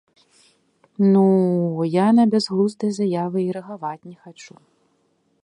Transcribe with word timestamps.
Ну-у, 1.11 1.83
я 1.97 2.07
на 2.21 2.25
бязглуздыя 2.33 2.91
заявы 3.01 3.37
і 3.47 3.55
рэагаваць 3.59 4.05
не 4.13 4.17
хачу. 4.23 4.53